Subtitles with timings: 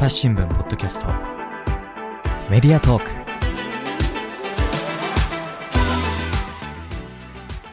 [0.00, 1.08] 朝日新聞ポッドキャスト
[2.48, 3.10] メディアトーク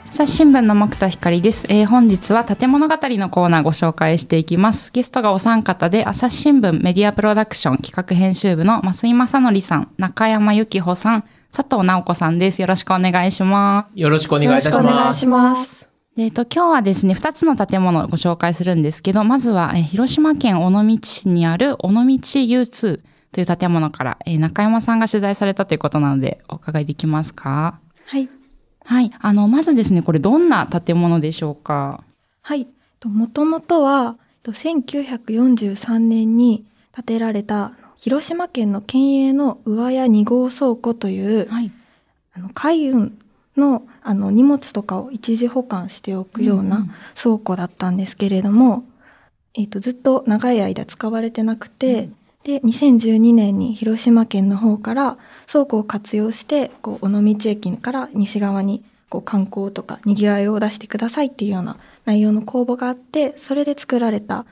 [0.10, 4.92] 朝日新聞の木田光です、えー本日は建物語のコーナーご紹介していきます。
[4.92, 11.24] ゲストがお三方で、朝日新聞メディアプロダクション企画編集部の増井正則さん、中山由紀穂さん、
[11.56, 12.60] 佐藤直子さんです。
[12.60, 13.98] よろしくお願いします。
[13.98, 15.77] よろしくお願いいたします。
[16.20, 27.80] えっと、今日はですね、二つの建物をご紹介するんですけど、まずは、えー広島県尾道市にある尾道 U2 という建物から、えー中山さんが取材されたということなので、お伺いできますか？
[28.08, 28.30] はい。
[28.84, 29.12] はい。
[29.20, 32.04] あの、まずですね、これどんな建物でしょうか？
[32.42, 32.68] はい。
[33.00, 36.66] ともともとは、と1943年に
[36.96, 41.72] 建てられた、広島県の県営の上屋2号倉庫という、はい。
[42.34, 43.20] あの海運
[43.58, 46.92] のあの荷物とかを一時保管しておくよううんうなん。
[47.22, 48.86] 倉庫だったんですけれども、
[49.54, 52.10] えっ、と、ずっと長い間使われてなくて、
[52.44, 55.18] で、2012年に広島県の方から
[55.52, 64.46] 倉庫を活用して、こう、尾道駅から西側に、こう、観光とか賑わいを出してくださいっていうような内容の公募があって、それで作られた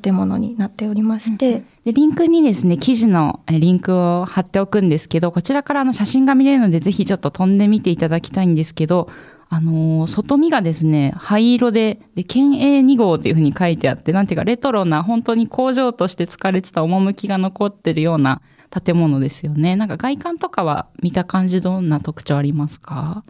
[0.00, 9.08] 建物になっておりまして、で、リンクにですね、記事のえリンクを貼っておくんですけど、こちらからあの写真が見れるので、ぜひちょっと飛んでみていただきたいんですけど、
[9.48, 18.40] あのー外見がですね、灰色で、で、県営2号っていうふうに書いてあって、なんていうか、レトロな、本当に工場として使われてた趣が残ってるような
[18.70, 19.76] 建物ですよね。
[19.76, 23.24] なんか外観とかは見た感じどんな特徴ありますか？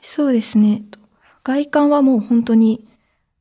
[0.00, 0.82] そうですね。
[0.90, 0.98] と
[1.44, 2.84] 外観はもう本当に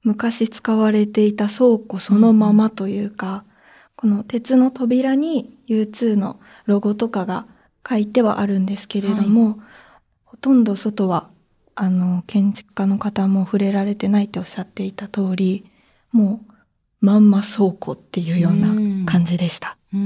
[0.04, 3.46] 昔使われていた倉庫そのままというか、
[3.96, 7.46] この鉄の扉に U2 のロゴとかが
[7.88, 9.60] 書いてはあるんですけれども、
[10.26, 11.30] ほとんど外は、
[11.76, 15.66] あの、建築家の方も触れられてないっておっしゃっていた通り、
[16.12, 19.78] もう、まんま倉庫っていうような感じでした。
[19.94, 20.06] うんうん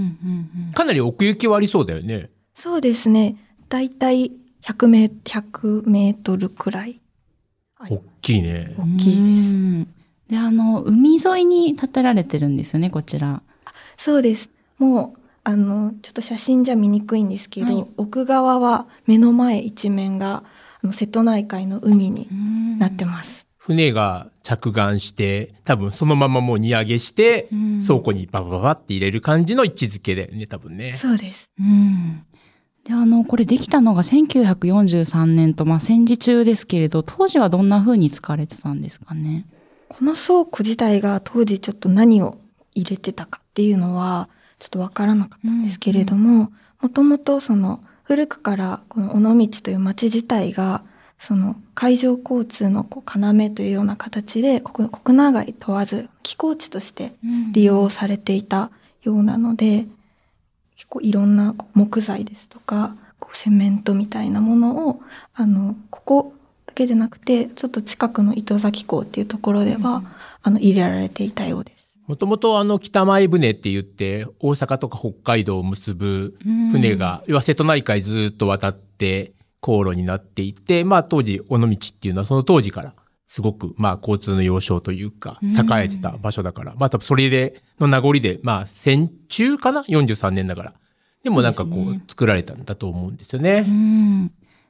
[0.67, 0.73] うん。
[0.73, 2.29] かなり奥行きはありそうだよね。
[2.53, 3.35] そうですね。
[3.69, 7.01] だいたい100メ100メートルくらい
[7.79, 8.73] 大きいね。
[8.77, 9.87] 大きいですうん
[10.29, 13.43] で、あの、海沿いに建てられてるんですよね、こちら。
[13.97, 14.49] そうです。
[14.79, 20.43] もう、あの、ちょっと写真じゃ見にくいんですけど、はい奥側は目の前一面が、
[20.81, 22.27] あの瀬戸内海の海に
[22.79, 23.45] なってます。
[23.57, 30.93] 船が着岸して、多分そのままもう荷上げして、うん倉庫にババババって入れる感じの位置づけだよね、多分ね。
[30.93, 31.49] そうです。
[31.59, 32.25] うん。
[32.85, 39.45] で、あの、これできたのが1943年と、まあ、戦時中ですけれど、当時はどんな風に使われてたんですかね？
[39.89, 42.37] この倉庫自体が当時ちょっと何を
[42.75, 44.29] 入れてたかっていうのは、
[44.59, 46.51] ちょっとわからなかったんですけれども、
[46.81, 50.83] もともとその古くからこの尾道という町自体が、
[51.17, 57.13] その海上交通のこう要というような形で、ここ国内外問わず寄港地として
[57.51, 58.69] 利用されていた
[59.01, 59.87] ようなので、
[60.75, 64.99] 結構いろんな木材ですとか、こうセメントみたいなものを、
[65.33, 66.33] あの、ここ
[66.65, 70.03] だけでなくて、ちょっと近くの糸崎港っていうところでは、
[70.41, 71.85] あの、入れられていたようです。
[72.07, 76.37] もともとあの北前船って言って、大阪とか北海道を結ぶ
[76.71, 82.93] 船が、要は瀬戸内海ずっと渡って航路になっていて、まあ当時、尾道っていうのはその当時から、
[83.27, 90.73] すごく、まあ、交通の要衝というか、うん栄えてた場所だから、まあ、多分それで、の名残で、まあ、戦中かな ?43 年だから。
[91.23, 93.61] でもなんかこう、作られたんだと思うんですようね。
[93.61, 94.27] ん。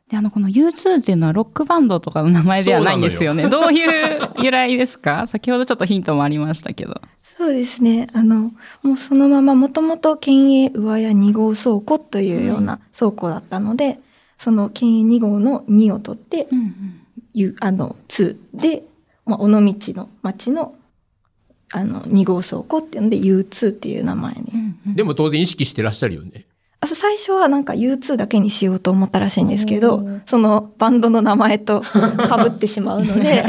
[0.09, 3.49] で、あの、この U2 っていうのはロックバンドとかの名前ではないんですよね。
[3.49, 5.25] どういう由来ですか？
[5.27, 7.01] 先ほどちょっとヒントもありましたけど。
[7.37, 8.07] そうですね。
[8.13, 13.99] あの、もうそのまま、もともと県営上屋2号倉庫というような倉庫だったので、
[14.37, 17.01] その県営2号の2を取って、うんうん。
[17.35, 18.83] U、あの、2で、
[19.25, 20.75] まあ、尾道の町の、
[21.71, 24.95] あの、2号倉庫っていうので U2 っていう名前に。
[24.95, 26.45] でも当然意識してらっしゃるよね。
[26.81, 31.89] あ最初はなんか U2 だけにしようと思ったらしいんですけどそのバンドの名前と 被
[32.47, 33.45] ってしまうので、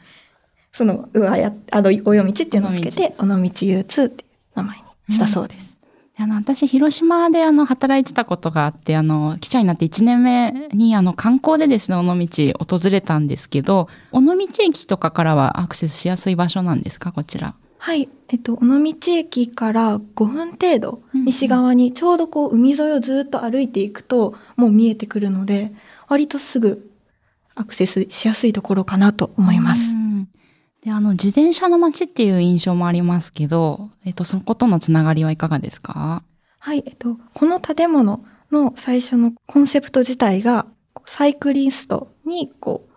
[0.72, 5.75] その、うわや、あの、およ道っていうのをつけて、尾道 U2 っていう名前にしたそうです。
[6.18, 17.12] あの、私、広島であの、働いてたことがあって、あの、記者になって1年目に、あの、観光でですね、尾道訪れたんですけど、尾道駅とかからはアクセスしやすい場所なんですか？
[17.12, 17.54] こちら。
[17.78, 18.08] はい。
[18.28, 25.72] えっと、尾道駅から5分程度、西側にちょうどこう、海沿いをずっと歩いていくと、もう見えてくるので、
[26.08, 26.90] 割とすぐ
[27.54, 29.95] アクセスしやすいところかなと思います。
[30.86, 36.22] うんで、あの、自転車の街っていう印象もありますけど、えっと、そことのつながりはいかがですか？
[36.60, 36.82] はい。
[36.86, 40.66] えっと、この建物の最初のコンセプト自体が、
[41.04, 42.92] サイクリストに、こう、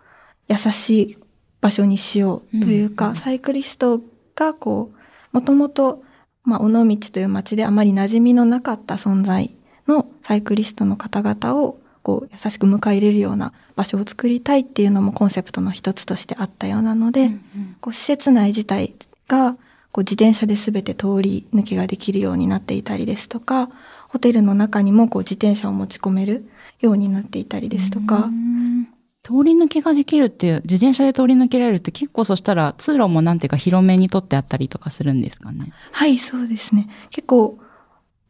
[0.48, 1.18] 優しい
[1.60, 4.00] 場所にしようというか、うんサイクリスト
[4.36, 4.96] が、こう、
[5.32, 6.02] もともと、
[6.44, 9.54] まあ、尾道という町であまり馴染みのなかった存在
[9.86, 18.94] のサイクリストの方々をこう優しく迎え入れるような場所を作りたいっていうのもコンセプトの一つとしてあったようなので、うんうんこう施設内自体
[19.28, 19.52] が
[19.92, 23.70] こう自転車で全て通り抜けができるようになっていたりですとか、
[24.08, 26.48] ホテルの中にもこう自転車を持ち込める
[26.80, 28.88] ようになっていたりですとかう、ん
[29.22, 35.72] 通り抜けができるっていう、自転車で通り抜けられるって結構そしたら通路もなんていうか広めに取ってあったりとかするんですかね？
[35.92, 36.88] はい、そうですね。
[37.10, 37.58] 結構、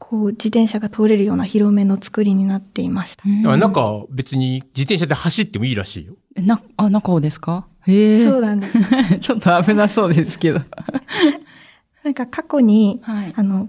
[0.02, 3.22] こう自転車が通れるような広めの作りになっていました。
[3.28, 6.14] だからなんか別に自転車で走ってもいいらしいよ。
[6.36, 7.66] えな、あ、中尾ですか？
[7.86, 8.24] へえ。
[8.24, 8.78] そうなんです。
[9.20, 10.60] ちょっと危なそうですけど。
[12.02, 13.32] なんか過去に、はい。
[13.36, 13.68] あの、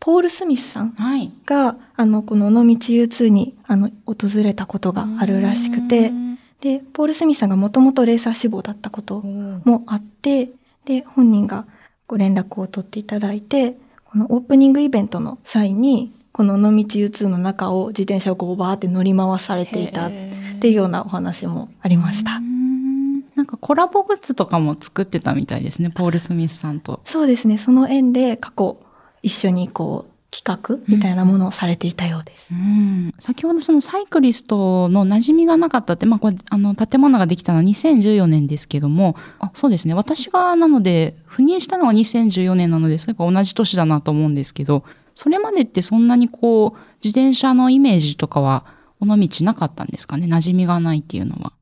[0.00, 1.32] ポール・スミスさんはい。
[1.44, 6.12] が、あの、この尾道 U2 に、あの、訪れたことがあるらしくて、
[6.60, 10.50] で、ポール・スミスさんがもともとレーサー志望だったことうん、もあって、
[10.86, 11.66] で、本人が
[12.06, 13.76] ご連絡を取っていただいて、
[14.16, 20.10] このオープニングイベントの際に、この尾道 U2 の中を自転車をこうバーって乗り回されていたっ
[20.58, 22.40] ていうようなお話もありましたう。
[22.40, 27.00] んなんかコラボグッズとかも作ってたみたいですね、ポール・スミスさんと。
[27.04, 28.78] そうですね、その縁で過去
[29.22, 32.48] 一緒にこう企画みたいなものをされていたようです。
[32.52, 39.94] うん先ほどそのサイクリストの馴染みがなかったって、まあこれ、あの、建物ができたのは2014年ですけども、あ、そうですね。
[39.94, 44.84] 私が、なので、赴任したのが2014年なので、それが同じ年だなと思うんですけど、
[45.14, 48.66] それまでってそんなにこう、自転車のイメージとかは、
[49.00, 50.26] 尾道なかったんですかね？
[50.26, 51.52] 馴染みがないっていうのは。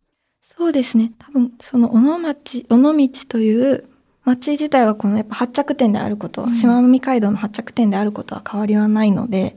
[0.43, 1.13] そうですね。
[1.19, 3.85] 多分、その、尾道町、尾道という
[4.25, 6.55] 町自体はこのやっぱ発着点であることは、うん。
[6.55, 9.57] 島見街道の発着点であることは変わりはないので、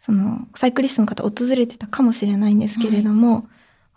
[0.00, 3.46] その、サイクリストの方訪れてたかもしれないんですけれども、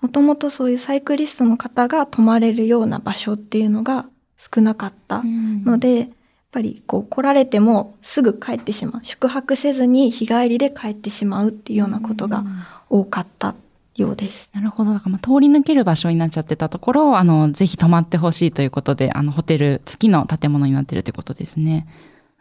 [0.02, 4.07] もともとそういうサイクリストの方が泊まれるような場所っていうのが
[4.38, 6.10] 少なかったので、やっ
[6.51, 9.01] ぱりこう来られてもすぐ帰ってしまう。
[9.04, 12.46] 宿泊せずに日帰りで帰ってしまうっていうようなことが
[12.90, 13.56] 多かった
[14.01, 14.50] ようです。
[14.53, 14.94] なるほど。
[14.94, 21.88] だからまあ通り抜ける場所になっちゃってたところを、あの、ぜひ泊まってほしいということで、あの、ホテル付きの建物になってるということですね。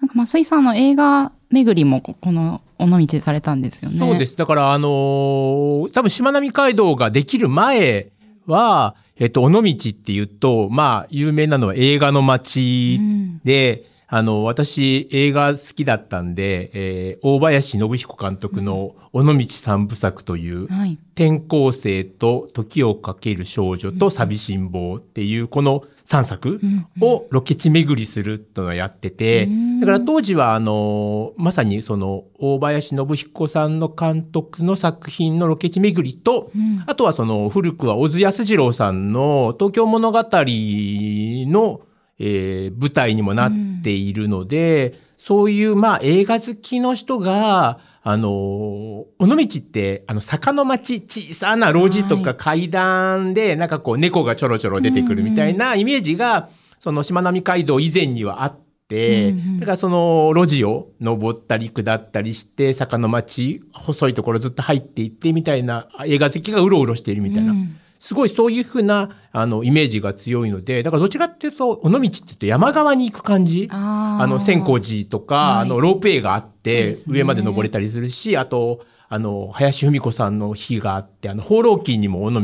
[0.00, 3.98] なんか、増井さんの映画巡りもこ、この、尾道でされたんですよね。
[3.98, 4.36] そうです。
[4.36, 8.08] だから、あのー多分、しまなみ海道ができる前
[8.46, 13.84] は、えっと、尾道っていうと、まあ、有名なのは映画の街うんで、
[14.16, 20.99] あの、私、映画好きだったんで、えー大林信彦監督の尾道三部作という、はい。
[21.16, 26.87] 転校生と時をかける少女と寂しん坊っていうこの3作うん。
[27.00, 36.84] をロケ地巡りするっていうのをやっててうん、だから当時はあの、まさにその大林信彦さんの監督の作品のロケ地巡りと、うん。
[36.87, 41.81] あとはその古くは小津安二郎さんの東京物語の、
[42.24, 56.48] えー舞台にもなっているので、そういうまあ映画好きの人が、あの、尾道って、あの、坂の町、小さな路地とか階段で、なんかこう猫がちょろちょろ出てくるみたいなイメージが、
[56.78, 67.52] そのしまなみ海道以前にはあって、うんうんだからその路地を登ったり下ったりして、坂の町、細いところずっと入っていってみたいな映画好きがうろうろしているみたいな。
[67.52, 73.66] うんすごいそういうふうな、あの、イメージが強いので、だからどちらかっていうと、尾道って言うと山側に行く感じ。
[73.70, 74.22] あー。
[74.22, 75.62] あの、千光寺とか、はい。
[75.62, 82.40] あの、ロープウェイがあって上まで登れたりするし、あと、あの、林文子さんの日があって、あの、放浪記にも尾道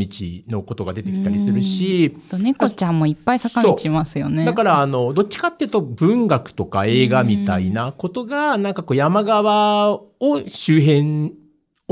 [0.49, 4.47] のことが出てきたりするし、と猫ちゃんもいっぱい坂道いますよね。
[4.47, 10.09] だから、あの、どっちかっていうと文学とか映画みたいなことが、なんかこう山側を
[10.49, 11.35] 周辺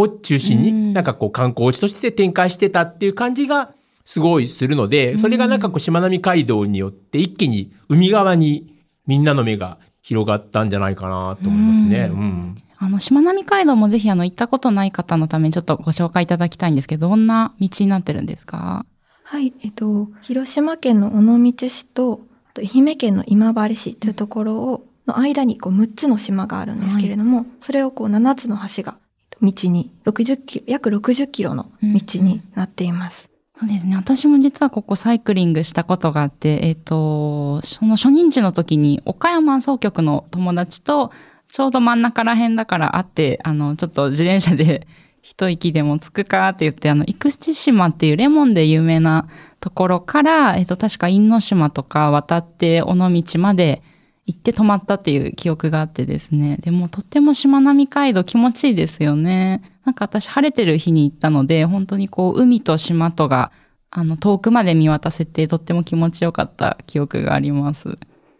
[0.00, 0.92] を中心に、うん。
[0.92, 3.72] なんかこう観光地として展開してたっていう感じが
[4.04, 8.74] すごいするので、それがなんかこうしまなみ海道によって一気に海側に
[9.06, 12.08] みんなの目が広がったんじゃないかなと思いますね。
[12.10, 12.20] ううん。
[12.20, 12.56] ん。
[12.78, 18.86] あの、しまなみ海道もぜひあの、行ったことない方のためにちょっとご紹介いただきたいんですけど、どんな道になってるんですか？
[19.24, 28.96] はい、えっと、広島県の尾道市と、あと愛媛県の今治市というところを、の間にこう6つの島があるんですけれども、それをこう7つの橋が
[29.42, 33.30] 道に60キロ、約60キロの道になっています。
[33.58, 33.96] そうですね。
[33.96, 41.10] 私も実はここサイクリングしたことがあって、えっ、と、その初任地の時に岡山総局の友達と
[41.48, 44.86] ちょうど真ん中ら辺だから会って、あの、ちょっと自転車で
[45.22, 49.28] 一息でもつくかって言って、あの、生口島っていうレモンで有名な
[49.60, 53.82] ところから、えっ、と、確か因島とか渡って尾道まで
[54.28, 56.58] 行って泊まったっていう記憶があってですね。
[56.58, 59.62] でもとってもしまなみ海道気持ちいいですよね。
[59.86, 63.52] なんか私晴れてる日に行ったので、本当にこう海と島とが、
[63.90, 67.98] あの遠くまで見渡せてとっても気持ちよかった記憶があります。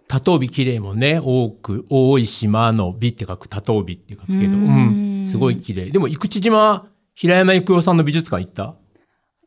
[0.09, 1.23] 多頭尾綺麗もんね。
[1.25, 5.91] 多く、多い島の美って書く多頭尾って書くけど、ううんん、すごい綺麗。
[5.91, 8.75] でも、生口島、平山郁夫さんの美術館行った？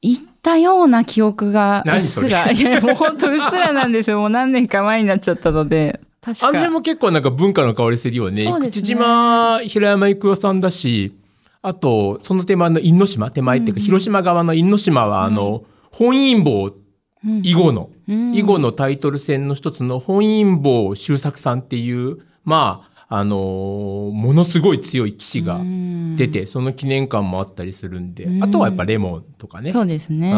[0.01, 4.19] 行ったような記憶がうっすら、いや、もう本当うっすらなんですよ。
[4.19, 6.47] もう何年か前になっちゃったので、確か。
[6.47, 8.43] あの辺も結構なんか文化の香りするよね。
[8.43, 8.51] ね。
[8.51, 11.15] 生口島、平山郁夫さんだし、
[11.61, 13.85] あと、その手前の因島、手前っていうか、うんうん。
[13.85, 16.81] 広島側の因島は、あの、本因坊、うん
[17.43, 18.33] 囲碁の、うん。
[18.33, 25.59] 囲碁のタイトル戦の一つの本因坊周作さんっていう、まあ、あのーものすごい強い棋士が
[26.17, 28.43] 出て、その記念館もあったりするんで、うん。
[28.43, 29.71] あとはやっぱレモンとかね。
[29.71, 30.31] そうですね。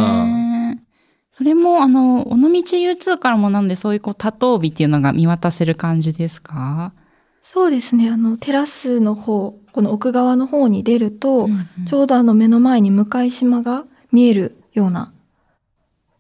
[1.36, 6.94] それも、あの、尾道 U2 からもなんで、そういうこう、多頭尾っていうのが見渡せる感じですか？
[7.42, 8.10] そうですね。
[8.10, 15.12] あの、テラスの方、この奥側の方に出ると、うんうんちょうどあの目の前に向島が見えるような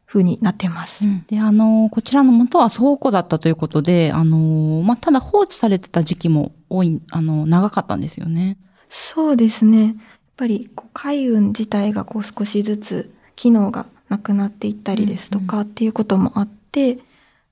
[0.05, 1.05] 風になってます。
[1.27, 8.57] で、あの、こちらの元は倉庫だったということで、あの、まあ、ただ放置されてた時期も多い、あの、長かったんですよね。
[8.89, 9.85] そうですね。
[9.85, 9.95] やっ
[10.35, 16.99] ぱりこう海運自体がこう少しずつ機能がなくなっていったりですとかっていうこともあって、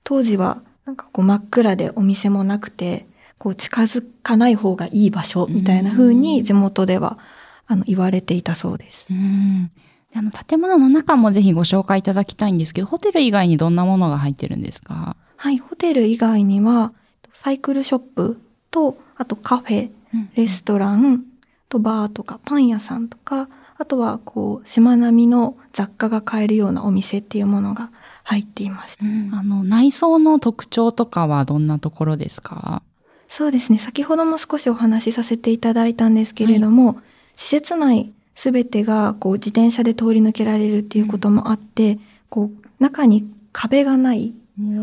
[0.04, 3.06] 当時はなんかこう真っ暗でお店もなくて、
[3.38, 7.18] こう近づかない方がいい場所みたいな風に地元では
[7.66, 9.12] あの言われていたそうです。
[9.12, 9.66] うん。
[10.12, 15.16] であの、建物の中もぜひご紹介いただきたいんですけど、ホテル以外にどんなものが入ってるんですか？
[15.36, 16.92] はい、ホテル以外には
[17.32, 18.40] サイクルショップ
[18.70, 19.90] と、あとカフェ、
[20.36, 21.24] レストラン、
[21.68, 23.48] とバーとかパン屋さんとか、
[23.82, 27.90] あとはこう、島並みの雑貨が買えるようなお店っていうものが
[28.22, 29.04] 入っていました。
[29.04, 32.84] あの、内装の特徴とかはどんなところですか？
[33.28, 33.78] そうですね。
[33.78, 37.00] 先ほども少しお話しさせていただいたんですけれども、
[37.34, 41.98] 施設内すべてがこう自転車で通り抜けられるっていうこともあって、
[42.28, 44.32] こう中に壁がない、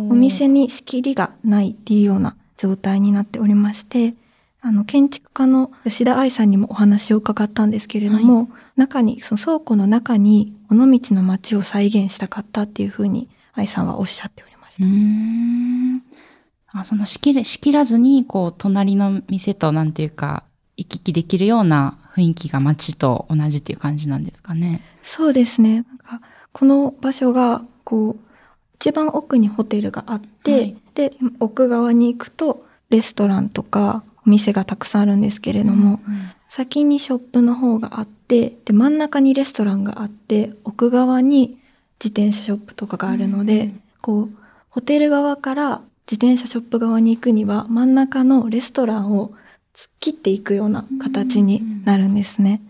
[0.09, 4.15] お店に仕切りがないっていうような状態になっておりまして、
[4.61, 8.49] あの、建築家の吉田愛さんにもお話を伺ったんですけれども、
[8.79, 14.85] 中に、その倉庫の中に尾道の街を再現したかったっていうふうに愛さんはおっしゃっておりました。
[14.85, 16.01] うーん。
[16.71, 20.43] あ、その仕切れ、仕切らずに、こう、隣の店となんていうか、
[20.77, 24.81] 行き来できるような雰囲気が街と同じっていう感じなんですかね。
[25.03, 25.85] そうですね。
[25.87, 26.21] なんか
[26.53, 28.19] この場所が、こう、
[28.75, 36.01] 一番奥にホテルがあって、はいで、奥側に行くと、レストランとか、お店がたくさんあるんですけれども、
[36.49, 41.57] 先にショップの方があって、で、真ん中にレストランがあって、奥側に
[41.99, 44.37] 自転車ショップとかがあるので、こう、
[44.69, 49.33] ホテル側から自転車ショップ側に行くには、真ん中のレストランを
[49.73, 52.61] 突っ切っていくような形になるんですね。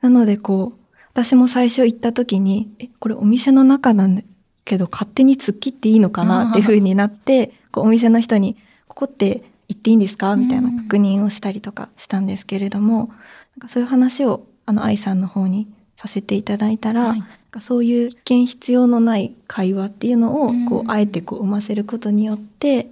[0.00, 4.22] なので、こう、私も最初行った時に、え、これお店の中なんだ
[4.64, 10.36] けど、勝手に突っ切っていいのかなっていう風になって、こうお店の人に、ここって行っていいんですか？
[10.36, 13.10] みたいな確認をしたりとかしたんですけれども、
[13.56, 17.22] なんかそういう話を、あの、愛さんの方にさせていただいたら、はい
[17.60, 22.90] そういう危険必要のない会話っていうのを、こうんう、あえてこう、生ませることによって、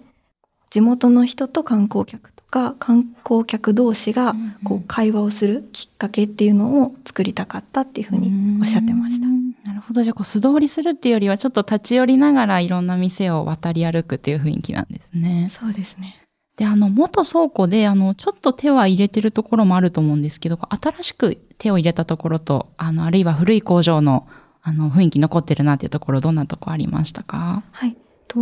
[0.71, 9.31] 地元の人と観光客とか、観光客同士がこう、会話をするきっかけっていうのを作りたかったっていうふうにおっしゃってましたう。
[9.31, 10.03] んなるほど。
[10.03, 15.51] じゃあ、こう、素通りするっていうよりは、ちょっと立ち寄りながらいろんな店を渡り歩くっていう雰囲気なんですね。
[15.53, 16.26] そうですね。
[16.57, 24.27] で、あの、元倉庫で、あの、ちょっと手は入れてるところもあると思うんですけど、新しく手を入れたところと、あの、あるいは古い工場の、
[24.63, 27.63] あの、雰囲気残ってるなっていうところ、どんなとこありましたか？
[27.73, 27.97] はい。
[28.27, 28.39] と、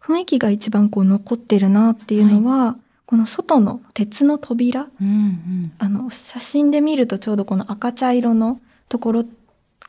[0.00, 5.72] 雰囲気が一番こう残ってるなっていうのは、この外の鉄の扉うんうん。
[5.78, 8.60] あの、写真で見るとちょうどこの赤茶色の
[8.90, 9.24] ところ、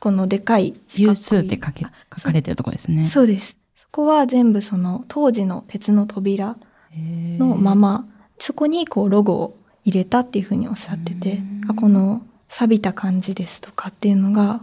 [0.00, 3.06] このでかい四角い U2 って書書かれてるところですね。
[3.08, 3.58] そうです。
[3.76, 6.56] そこは全部その当時の鉄の扉
[6.96, 8.06] のまま、
[8.38, 11.40] そこにこうロゴを入れたっていうふうにおっしゃってて
[11.76, 14.60] この錆びた感じですとかっていうのが、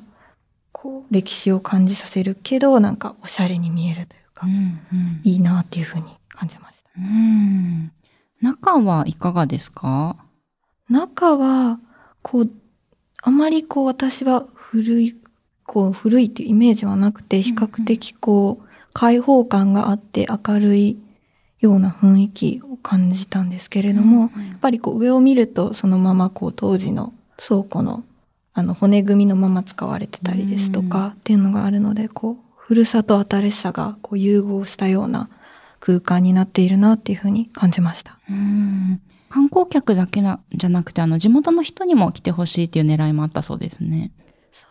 [0.71, 5.21] こう歴史を感じさせるけど、なんかおしゃれに見えるというかう、んうん。
[5.23, 6.89] いいなっていうふうに感じました。
[6.97, 7.91] うん。
[8.41, 10.17] 中はいかがですか？
[10.89, 11.79] 中は、
[12.21, 12.51] こう、
[13.23, 15.15] あまりこう私は古い、
[15.65, 20.97] こう古いっていうイメージはなくて、比較的こう、開放感があって明るい
[21.59, 28.03] ような雰囲気を感じたんですけれども、やっぱりこう上を見るとそのままこう当時の倉庫の
[28.57, 35.29] あの骨組みのまま使われてたりですとかっていうのがあるので、こう、古さと新しさがこう融合したような
[35.79, 38.17] 空間になっているなっていうふうに感じました。
[38.27, 38.99] うん。
[39.29, 44.11] 観光客だけなじゃなくて、あの、地元の人にも来てほしいっていう狙いもあったそうですね。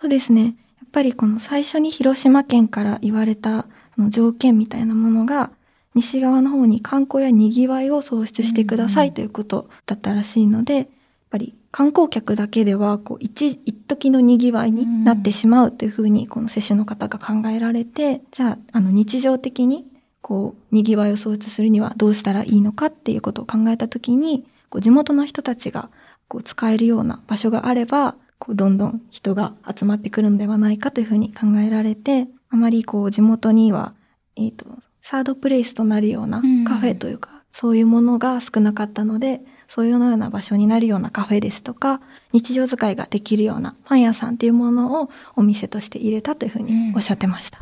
[0.00, 0.42] そうですね。
[0.42, 0.54] やっ
[0.90, 5.52] ぱりこの最初に広島県から言われたその条件みたいなものが、
[5.96, 10.86] 西側の方に観光や賑わいを創出してくださいということだったらしいので、やっ
[11.30, 19.86] ぱり観光客だけではこう一一時の賑わいになってしまうというふうにこの接種の方が考えられて、じゃああの日常的に
[20.20, 25.88] こう賑わいを創出するにはどうしたらいいのかっていうことを考えた時にこう地元の人たちが
[26.28, 33.94] こう使えるような場所があればこうどんどん人が集まってくるのではないかというふうに考えられてあまりこう地元には、
[34.36, 34.66] えっ、と
[35.08, 42.00] サードプレイスとなるようなカフェというか、そういうものが少なかったのでそういうような場所になるようなカフェですとか
[42.32, 47.60] 日常使いができるようなパン屋さんっていうものをお店として入れたというふうにおっしゃってました。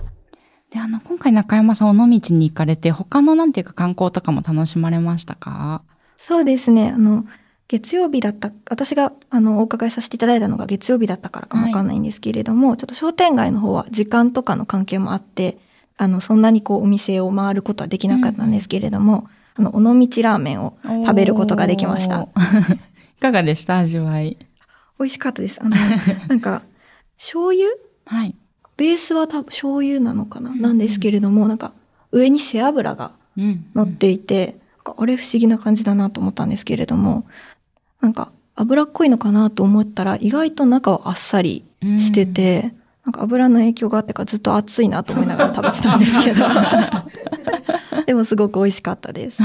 [0.70, 5.82] で、あの、今回中山さん、尾道に行かれて、他のなんていうか観光とかも楽しまれましたか？
[6.16, 6.92] そうですね。
[6.92, 7.26] あの、
[7.68, 15.58] 月曜日だった、私が、あの、お伺いさせていただいたのが月曜日だったからかもわかんないんですけれども、はい、ちょっと商店街の方は時間とかの関係もあって、
[15.96, 22.28] あの、そんなにこう、お店を回ることはできなかったんですけれども、うん、あの、尾道ラーメンを食べることができました。
[23.18, 23.78] いかがでした？
[23.78, 24.36] 味わい。
[24.98, 25.60] 美味しかったです。
[25.62, 25.76] あの、
[26.28, 26.62] なんか、
[27.16, 27.68] 醤油？
[28.06, 28.34] はい。
[28.76, 31.72] ベースは多分醤油なのかな、なんですけれども、なんか
[32.10, 37.24] 上に背脂が乗っていて、あれ不思議な感じだなと思ったんですけれども、
[38.00, 46.46] なんか脂っこいのかなと思ったら意外と中はあっさりしてて、なんか油の影響があってかずっと熱いなと思いながら食べてたんですけど。
[48.06, 49.38] でもすごく美味しかったです。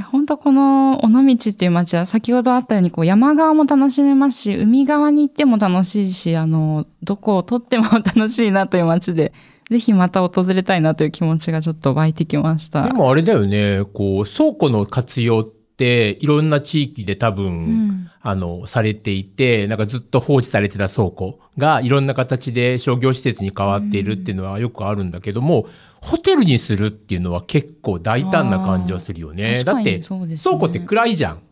[0.00, 9.32] や本当この尾道っていう街は先ほどあったようにこう山側も楽しめますし、海側に行っても楽しいし、あの、どこを撮っても楽しいなという街で、
[9.70, 12.84] ぜひまた訪れたいなという気持ちがちょっと湧いてきました。
[12.84, 25.70] でもあれだよね、こう、倉庫の活用っていろんな地域で多分、うん、あの、されていて、なんかずっと放置されてた倉庫がいろんな形で商業施設に変わっているっていうのはよくあるんだけども、うん
[26.02, 29.64] ホテルにするっていうのは結構大胆な感じはするよね。
[29.64, 31.42] だって、倉庫って暗いじゃん。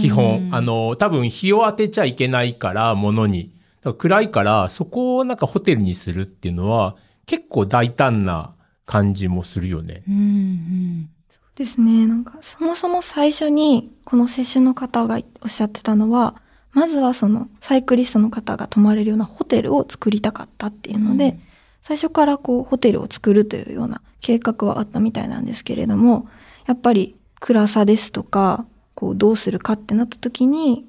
[0.00, 0.50] 基本。
[0.52, 3.52] あの、多分日を当てちゃいけないから、物に。
[3.82, 8.54] だから暗いから、そこをなんかホテルにするっていうのは、結構大胆な
[8.86, 10.02] 感じもするよね。
[10.08, 11.10] うんうん、
[11.56, 12.06] ですね。
[12.06, 16.36] なんか、そもそも最初に、この接種の方がおっしゃってたのは、
[16.72, 21.40] まずはそのサイクリストの方が泊まれるようなホテルを作りたかったっていうので、うん
[21.86, 26.26] 最初からこうホテルを作るというような計画はあったみたいなんですけれども、
[26.66, 28.66] やっぱり暗さですとか、
[28.96, 30.84] こうどうするかってなった時に、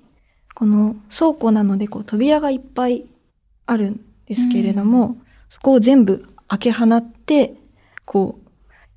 [0.55, 3.05] この倉庫なのでこう扉がいっぱい
[3.67, 7.53] あるんですけれども、うん、そこを全部開け放って、
[8.03, 8.46] こう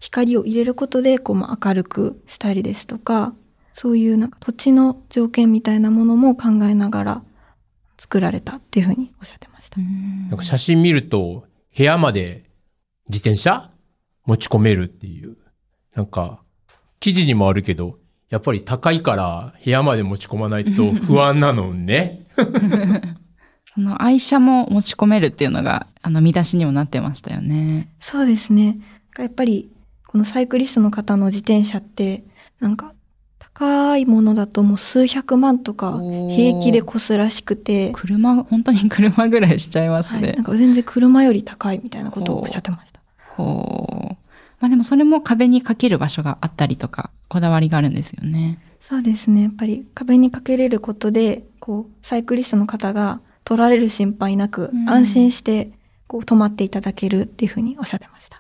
[0.00, 3.34] 光を入れることでこう明るくしたりですとか、
[3.74, 7.22] そういうなんか土地の条件みたいなものも考えながら
[7.98, 9.80] 作られたっていうふうにおっしゃってました。
[9.80, 11.44] なんか写真見ると
[11.76, 12.50] 部屋まで
[13.08, 13.70] 自転車？
[14.30, 15.36] 持ち込めるっていう。
[15.94, 16.40] なんか、
[17.00, 22.26] 記事にもあるけど、やっぱり高いから部屋まで持ち込まないと 不安なのね。
[23.74, 27.88] その愛車も持ち込めるっていうのが、あの見出しにもなってましたよね。
[27.98, 28.78] そうですね。
[29.18, 29.68] やっぱり、
[30.10, 32.24] このサイクリストの方の自転車って、
[32.58, 32.94] なんか
[33.38, 36.00] 高いものだともう数百万とか
[36.34, 37.92] 平気で越すらしくて。
[37.92, 40.20] 車、本当に車ぐらいしちゃいますね。
[40.20, 43.00] はい、なんか全然車より高いみたいなことをおっしゃってました。
[43.36, 44.16] ほう。
[44.58, 48.58] まあでもそれも壁にかける場所があったりとか、こだわりがあるんですよね。
[48.80, 49.42] そうですね。
[49.42, 55.70] やっぱり壁にかけれることで、こう、サイクリストの方が取られる心配なく、安心して、
[56.08, 58.39] こう、止まっていただけるっていうふうにおっしゃってました。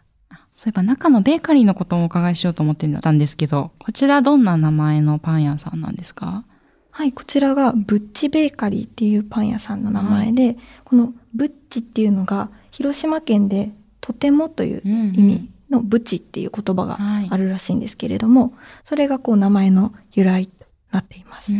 [0.60, 6.44] そういえば中のベーカリーのこともお伺いしようと思ってたんですけど、こちらどんな名前のパン屋さんなんですか？
[6.90, 13.70] はい、こちらがブッチベーカリーっていうパン屋さんの名前で、はい、このブッチっていうのが広島県で
[14.02, 18.50] とてもという意味のブチっていう言葉があるらしいんですけれども、はい、
[18.84, 21.52] それがこう名前の由来となっています。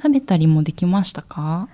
[0.00, 1.68] 食べたりもできましたか？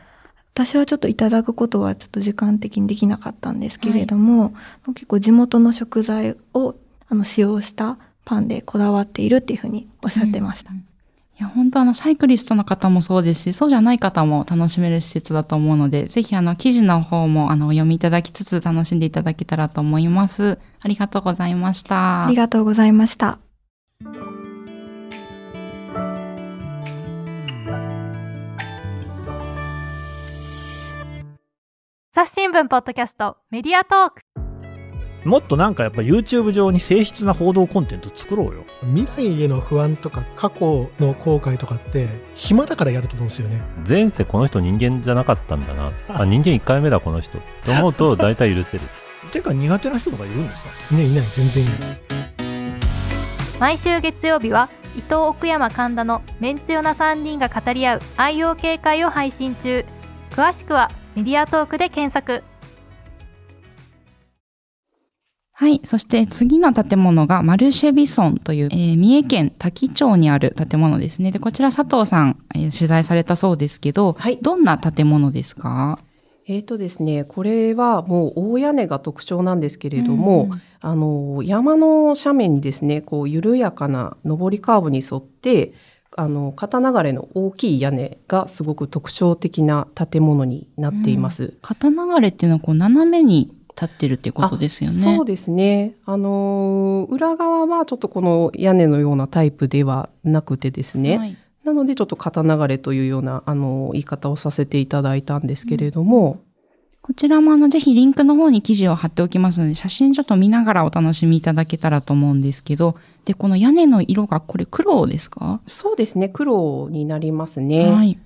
[0.57, 4.51] 私はちょっといただくことはちょっと時間的にできなかったんですけれども、は
[4.89, 6.75] い、結構地元の食材を
[7.11, 10.71] あの使用したパンでこだわっているっていうふうにおっしゃってました。
[10.71, 10.83] うん、い
[11.39, 20.59] や、本当あの、サイクリストの方もそうですし、そうじゃない方も楽しめる施設だと思うので、ぜひあの、記事の方もあの、お読みいただきつつ楽しんでいただけたらと思います。
[20.83, 22.25] ありがとうございました。
[22.25, 23.39] ありがとうございました。
[32.19, 34.23] 朝日新聞ポッドキャストメディアトーク。
[35.29, 38.65] もっとなんかやっぱ YouTube 上に誠実な報道コンテンツ作ろうよ。
[38.95, 43.61] 未来への不安とか過去の後悔とかって暇だからやると思うんですよね。
[43.87, 45.93] 前世この人人間じゃなかったんだな。
[46.09, 47.37] あ人間1回目だこの人。
[47.67, 48.85] と思うと大体許せる。
[49.31, 50.71] てか苦手な人とかいるんですか？
[50.93, 51.79] いないいない全然いない。
[53.61, 59.85] 毎週月曜日は伊藤奥山神田のメンツヨナ3人が語り合う愛用警戒を配信中。
[60.31, 62.45] 詳しくはメディアトークで検索
[65.53, 65.81] はい。
[65.83, 71.31] そして次の建物がマルシェビソンという、えー三重県多気町にある建物ですね。
[71.31, 75.99] で、こちら佐藤さん、えー取材されたそうですけど、はいどんな建物ですか？
[76.47, 85.73] えーとですね、これはもう大屋根が特徴なんですけれども、うんあの山の斜面にですねこう緩やかな上りカーブに沿って
[86.17, 91.55] あの片流れの大きい屋根がすごく特徴的な建物になっています。
[91.63, 94.97] 片流れっていうのはこう斜めに立ってるっていうことですよね。
[94.97, 95.95] そうですね。
[96.07, 101.19] あの裏側はちょっとこの屋根のようなタイプではなくてですね。
[101.19, 106.45] はいなのでちょっと片流れというようなあの言い方をさせていただいたんですけれども、
[107.07, 115.61] こちらもあの、ぜひリンクの方に記事を貼っておきますので、写真ちょっと見ながらお楽しみいただけたらと思うんですけど、で、この屋根の色がこれ黒ですか？
[115.69, 117.91] そうですね黒になりますね。
[117.93, 118.19] はい。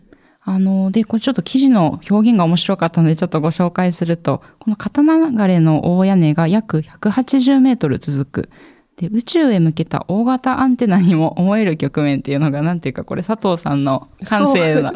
[0.42, 8.50] あの、で、これちょっと記事の表現が面白かったので、ちょっとご紹介すると、この片流れの大屋根が約180メートル続く。
[8.96, 14.94] で、宇宙へ向けた大型アンテナにも思える局面っていうのが、なんていうか、これ佐藤さんの感性な。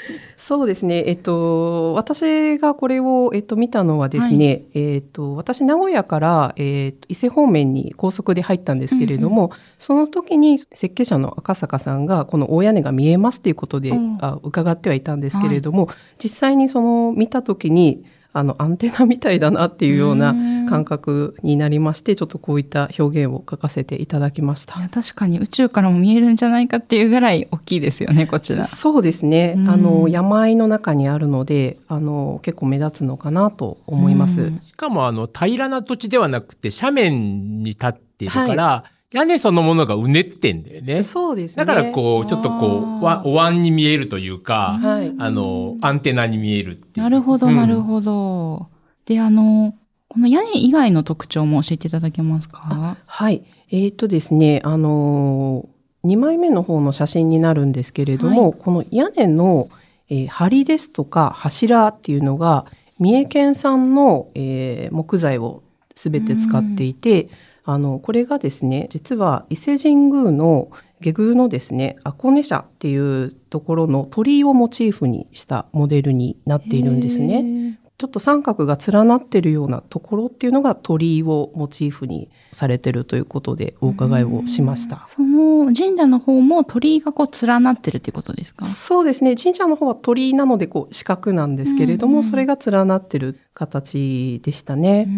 [0.36, 1.04] そうですね。
[1.06, 14.18] えっと、私がこれを、えっと、見たのはですね、えっと、私、名古屋から、えっと、伊勢方面に高速で入ったんですけれども、その時に設計者の赤坂さんが、この大屋根が見えますっていうことで、うん。
[14.20, 15.88] あ伺ってはいたんですけれども、
[16.22, 18.04] 実際にその、見た時に、
[18.36, 20.34] あの、アンテナみたいだなっていうような
[20.68, 28.64] 感覚になりまして、ちょっとこういった表現を書かせていただきました確かに宇宙からも見えるんじゃないかっていうぐらい大きいですよね、こちら。
[28.64, 29.54] そうですね。
[29.56, 34.42] うんあの、山あいの中にあるので、あの、結構目立つのかなと思います。
[34.42, 41.02] うんしかもあの平らな土地ではなくて斜面に立っているから、屋根そのものがうねってんだよね。
[41.02, 41.64] そうですね。
[41.64, 45.14] だからこう、ちょっとこう、わお椀に見えるというか、はい。
[45.18, 47.02] あの、アンテナに見えるっていう。
[47.02, 48.68] なるほど、うんなるほど。
[49.06, 49.74] で、あの、
[50.08, 52.96] この屋根以外の特徴も教えていただけますか？
[53.06, 53.44] はい。
[53.70, 59.68] えーとですね、あのー、2枚目の方の写真になるんですけれども、はこの屋根の、
[60.08, 62.66] えー梁ですとか柱っていうのが、
[62.98, 65.62] 三重県産の、えー木材を
[65.94, 67.28] すべて使っていて、
[67.68, 77.42] あの、これがですね、実は伊勢神宮の下宮のですね、アコネ社っていうところの鳥居をモチーフにしたモデルになっているんですね。
[77.42, 77.80] ね。
[77.98, 85.04] ちょっと三角が連なってるようなところっていうのが鳥居をモチーフにされてるということでお伺いをしました。
[85.06, 88.66] その神社の方も鳥居がこう連なってるっていうことですか？
[88.66, 89.34] そうですね。
[89.34, 95.08] 神社の方は鳥居なのでこう四角なんですけれども、それが連なってる形でしたね。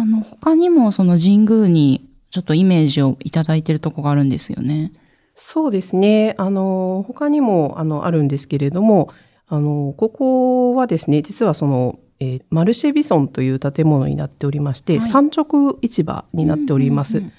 [0.00, 4.92] んあの、他にもその神宮にちょっとイメージをいただいてるとこがあるんですよね。
[5.34, 6.34] そうですね。
[6.38, 9.10] あの、他にもあのあるんですけれども、
[9.48, 17.18] あの、ここはですね、実はその、えーマルシェビソンという建物になっておりまして、はい産直市場になっております。
[17.18, 17.32] うんうんうん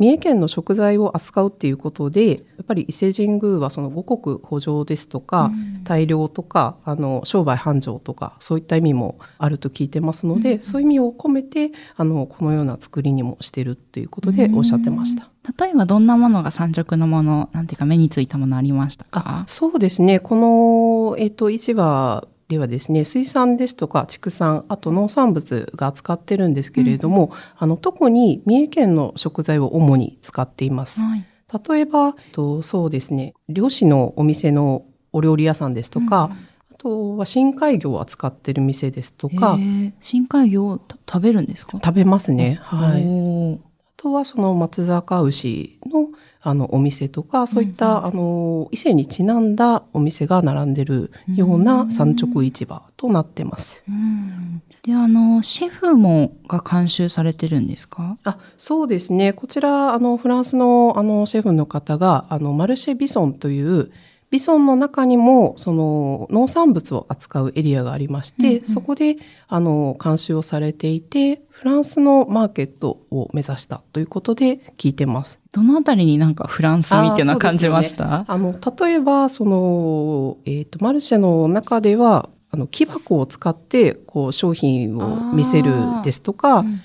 [0.00, 15.28] 三重県の食材を扱うっていうことで、やっぱり伊勢神宮はその五穀補助ですとか、うん大量とか、あの、商売繁盛とか、そういった意味もあると聞いてますので、うんそういう意味を込めて、あの、このような作りにもしてるっていうことでおっしゃってました。
[15.58, 19.44] 例えばどんなものが産直のもの、なんていうか目についたものありましたか？
[19.48, 20.20] そうですね。
[20.20, 31.00] この、えっ、と、市場ではですね、水産ですとか畜産、あと農産物が扱ってるんですけれども、あの、特に三重県の食材を主に使っています。
[31.00, 31.24] はい。
[31.68, 36.32] 例えば、とそうですね、漁師のお店のお料理屋さんですとか、
[36.72, 39.56] あとは深海魚を扱ってる店ですとうん、か、
[40.00, 41.78] 深海魚をた食べるんですか？
[41.84, 42.58] 食べますね。
[42.62, 43.04] はい。
[43.04, 43.58] あ
[43.96, 46.08] とはその松坂牛の
[46.42, 53.84] あのお店とか、そういった、あの伊勢にちなんだお店が並んでるような産直市場となってます。
[53.88, 54.62] うん。
[54.82, 58.16] で、あの、シェフもが監修されてるんですか？
[58.24, 59.34] あ、そうですね。
[59.34, 63.90] こちら、あの、フランスの、あの、シェフの方が、あの、マルシェビソンという、
[64.30, 68.70] ビソンの中にも、その、農産物を扱うエリアがありまして、うんうん。
[68.72, 69.16] そこで、
[69.48, 75.40] あの、監修をされていて、フランスのマーケットを目指したということで聞いてます。
[75.52, 78.24] どのあたりになんかフランスみたいな感じました？
[78.26, 86.80] あの、例えば、その、えっ、と、マルシェの中では、あの、木箱を使って、こう、商品を見せるですとか、うんうん。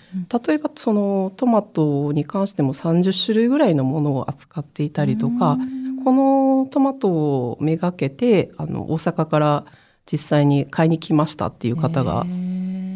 [0.46, 5.58] 例えばそのトマトに関しても30種類ぐらいのものを扱っていたりとか、
[6.04, 9.66] このトマトをめがけてあの大阪から
[10.06, 12.26] 実際に買いに来ましたっていう方が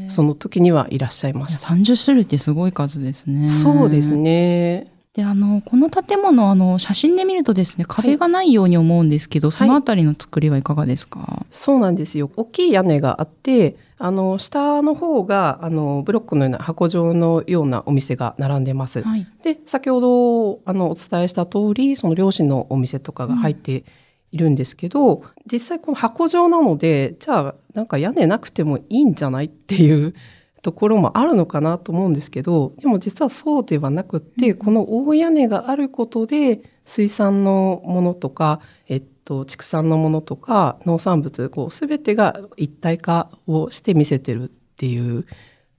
[0.10, 1.68] その時にはいらっしゃいました。
[1.70, 3.50] 30種類ってすごい数ですね。
[3.50, 4.16] そうです。
[4.16, 4.92] ね。
[5.14, 12.32] で、あの、この建物、あの、写真で見るとですね、壁がないように思うんですけど、そのあたりの作りはいかがですか、そうなんですよ。
[12.36, 19.02] 大きい屋根があって、あの、下の方が、あの、ブロックのような箱状のようなお店が並んでます。
[19.02, 19.28] はい。
[19.44, 23.84] で、先ほど、あの、お伝えした通り、その漁師のお店とかが入って
[24.32, 30.14] いるんですけど、実際この箱状なので、じゃあ、なんか屋根なくてもいいんじゃないっていう
[30.62, 45.26] ところもあるのかなと思うんですけど、でも実はそうではなくって、この大屋根があることで、水産のものとか、えっと、畜産のものとか、農産物、こう、すべてが一体化をして見せてるっていう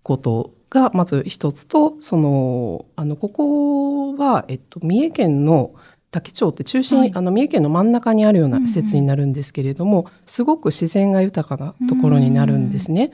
[0.03, 5.75] ことが、まず一つと、その、あの、ここは、えっと、三重県の
[6.11, 7.13] 滝町って中心、はい。
[7.15, 13.13] あの、三重県の真ん中にあるような施設になるんですけれども、すごく自然が豊かなところになるんですね。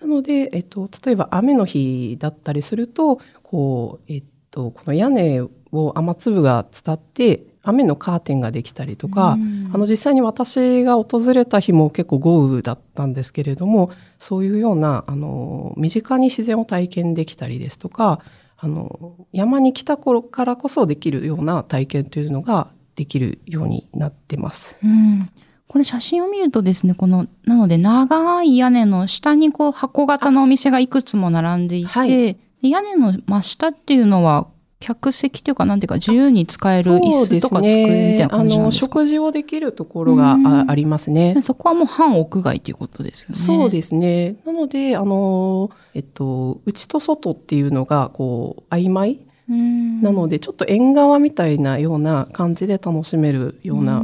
[0.00, 9.38] なので、えっと、例えば雨の日だったりすると、こう、えっと、この屋根を雨粒が伝って、雨のカーテンができたりとか、
[9.72, 18.20] あの実際に私が訪れた日も結構豪雨だったんですけれども、そういうような、あの、身近に自然を体験できたりですとか、
[18.56, 24.76] あの、山に来た頃からこそできるような体験というのができるようになってます。
[24.82, 25.28] うん。
[25.66, 34.46] これ写真を見るとですね、この、なので長い屋根の下にこう箱型のお店がいくつも並んでいて、はいで屋根の真下っていうのは
[34.86, 38.86] 客席というか、なんていうか自由に使える椅子とか机みたいな感じあの、なんですか？
[38.86, 41.36] 食事をできるところがうんあありますね。
[41.40, 43.34] そこはもう半屋外ということですよね。
[43.36, 44.36] そうですね。
[44.44, 54.00] なので、あの、えっと、内と外っていうのが、こう、曖昧うんなので、ちょっと縁側みたいなような感じで楽しめるような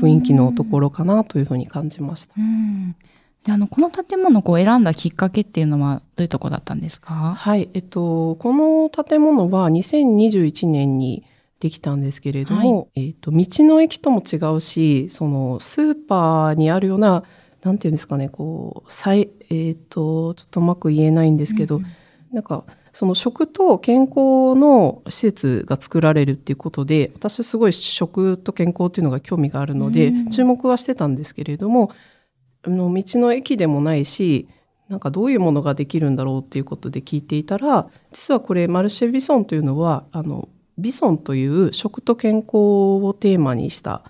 [0.00, 2.34] 雰囲気のところかなというふうに感じました。
[2.38, 2.40] う
[3.46, 7.34] あのこの建物を選んだきっかけっていうのはどういうとこだったんですか？
[7.36, 7.70] はい。
[7.74, 11.24] えっと、この建物は2021年に
[11.60, 17.24] できたんですけれども、えっと、道の駅とも違うし、その、スーパーにあるような、
[17.62, 21.86] なんていうんですかね、こう、さい、えっと、ちょっとうまく言えないんですけど、うん
[22.30, 30.30] なんか、その食と健康の施設が作られるっていうことで、私すごい食と健康っていうのが興味があるので、うん。
[30.30, 31.94] 注目はしてたんですけれども、あ
[32.68, 34.48] の、道の駅でもないし、
[34.88, 44.04] なんかどういうものができるんだろうっていうことで聞いていたら、実はこれマルシェビソンというのは、あの、ビソンという食と健康をテーマにした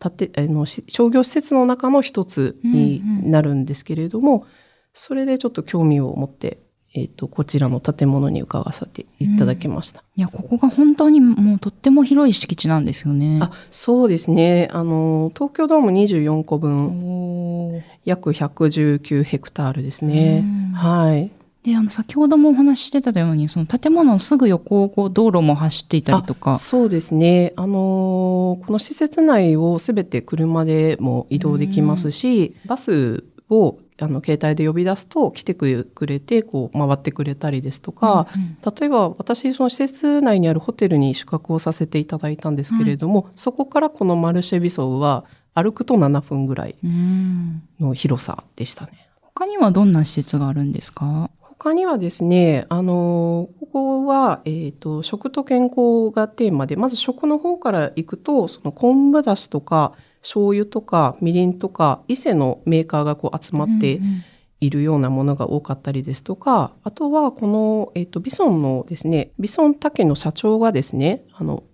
[0.00, 4.46] 建てあのし商業施設の中の一つになるんですけれども、
[4.92, 6.58] それでちょっと興味を持って、
[6.92, 10.02] えっ、と、こちらの建物に伺わせていただきました。
[10.16, 13.38] いや、ここが本当にもうとっても広い敷地なんですよね。
[13.40, 14.68] あ、そうですね。
[14.72, 20.44] あの、東京ドーム24個分、約119ヘクタールですね。
[20.44, 21.30] うんはい。
[21.62, 26.56] で、あの、先ほどもお話ししてたように、その建物のすぐ横をこう道路も走っていたりとか。
[26.56, 27.52] そうですね。
[27.56, 47.62] あのーこの施設内をすべて車でも移動できますし、バスをあの携帯で呼び出すと来てくれて、こう回ってくれたりですとか、うん例えば私、その施設内にあるホテルに宿泊をさせていただいたんですけれども、そこからこのマルシェビソウは歩くと7分ぐらいうん。
[47.80, 49.08] の広さでしたね。
[49.22, 51.30] 他にはどんな施設があるんですか？
[51.58, 64.22] 他にはですね、あの、ここは、えっ、と、食と健康がテーマで、まず食の方から行くと、その昆布だしとか、醤油とか、みりんとか、伊勢のメーカーがこう集まってうんうん
[64.60, 71.64] いるようなものが多かったりですとか、あとは、この、えっ、と、ビソンのですね、ビソン竹の社長がですね、あの、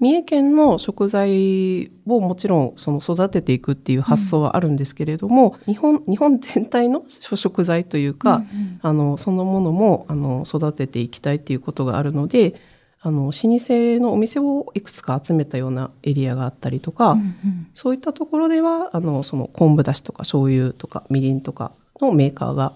[0.00, 8.78] 三重県の食材をもちろんその育てていくっていう発想はあるんですけれども、日本、日本全体の食材というか、うんうん。
[8.82, 12.54] あの、そのものも、あの、育てていきたいっていうことがあるので、
[13.06, 13.38] あの、老舗
[14.00, 17.66] のお店をいくつか集めたようなエリアがあったりとか、うんうん。
[17.74, 22.72] そういったところでは、あの、その昆布だしとか醤油とかみりんとかのメーカーが、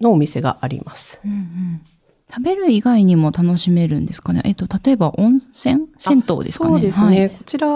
[0.00, 1.20] のお店があります。
[1.24, 1.80] うんうん。
[2.28, 4.40] 食べる以外にも楽しめるんですかね？
[4.44, 5.86] えっと、例えば温泉？
[5.96, 6.70] 銭湯ですかね？
[6.70, 7.20] そうですね。
[7.20, 7.30] はい。
[7.30, 7.68] こちら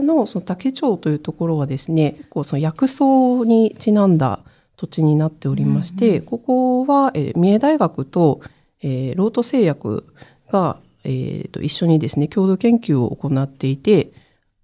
[0.00, 3.04] の、その竹町というところはですね、こうその薬草
[3.44, 4.38] にちなんだ
[4.76, 8.40] 土地になっておりまして、ここは、えー三重大学と、
[8.80, 10.06] えーロート製薬
[10.50, 14.12] が、えーと一緒にですね、共同研究を行っていて、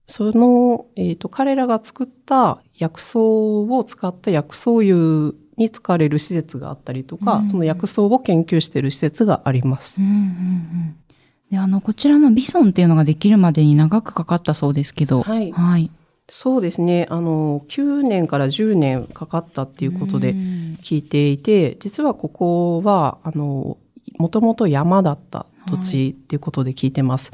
[0.06, 10.00] その、えーと、彼らが作った薬草を使った薬草油に使われる施設があったりとか、うんその薬草を研究している施設があります。
[10.00, 10.96] うんうんうん
[11.50, 15.22] で、あの、こちらのビソンっていうのができるまでに長くかかったそうですけど。
[15.22, 15.90] はいはい。
[16.28, 17.08] そうですね。
[17.10, 20.38] あの、9年から10年かかったっていうことでうん
[20.80, 23.78] 聞いていて、実はここは、あの、
[24.16, 27.32] もともと山だった土地っていうことで聞いてます。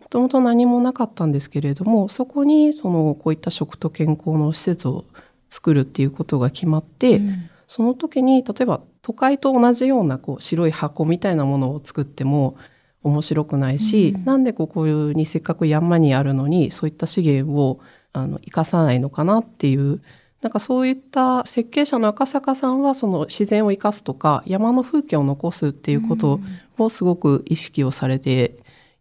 [0.00, 5.04] もともと何もなかったんですけれども、そこにそのこういった食と健康の施設を
[5.48, 7.50] 作るっていうことが決まって、うん。
[7.66, 12.56] その時に例えば都会と同じようなこう白い箱みたいなものを作っても
[13.02, 14.24] 面白くないし、うん。
[14.24, 17.80] なんでここにせっかく山にあるのにそういった資源を
[18.12, 20.00] あの生かさないのかなっていう
[20.40, 26.38] なんかそういった設計者の赤坂さんはその自然を生かすとか山の風景を残すっていうこと
[26.82, 28.58] をすごく意識をされて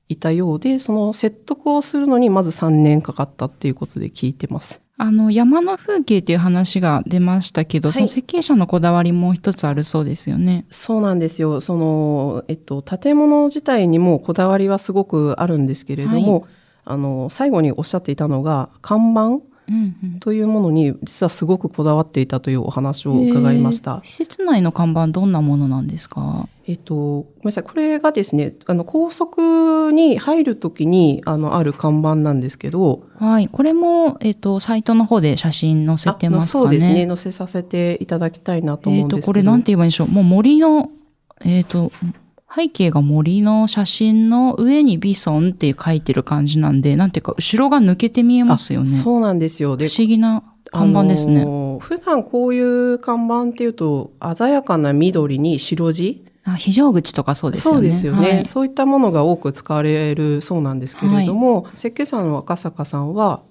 [0.10, 4.82] いたようでその説得をするのにまず3年かかったっていうことで聞いてます。
[4.98, 10.66] あの、山の風景っていう話が出ましたけど、はいその設計者のこだわりも一つあるそうですよね。
[10.70, 11.62] そうなんですよ。
[11.62, 16.48] その、えっと、建物自体にもこだわりはすごくあるんですけれども、は
[16.86, 19.40] あの、最後におっしゃっていたのが、看板
[20.20, 24.02] というものに実はすごくこだわっていたというお話を伺いました。
[24.04, 26.48] 施設内の看板どんなものなんですか？
[26.66, 27.64] えっと、ごめんなさい。
[27.66, 33.50] これがですね、あの、高速に入るときに、あの、ある看板なんですけど、はい。
[33.50, 36.62] これも、えっ、と、サイトの方で写真載せてますかね？
[36.62, 37.06] あそうですね。
[37.06, 39.28] 載せさせていただきたいなと思えっ、と、うんですけど。
[39.28, 40.08] これなんて言えばいいんでしょう？
[40.08, 40.90] もう森の、
[41.44, 41.92] えっ、と、
[42.56, 48.90] 背景が森の写真の上にビソンって書いてる感じなんで、なんていうか、後ろが抜けて見えますよね。
[48.90, 49.76] そうなんですよ。
[49.76, 51.42] で不思議な看板ですね。
[51.42, 56.24] あの普段こういう看板っていうと、鮮やかな緑に白地？
[56.46, 57.78] あ非常口とかそうですよね。
[57.78, 63.42] そうですよね、はいそういったものが多く使われるそうなんですけれども、設計者の赤坂さんは、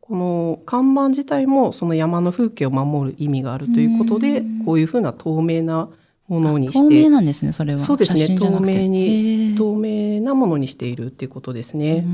[0.00, 5.88] この看板自体もその山の風景を守る意味があるということで、こういうふうな透明な
[6.28, 6.78] ものにして。
[6.78, 7.78] 透明なんですね、それは。
[7.78, 12.04] そうですね透明に透明なものにしているっていうことですね。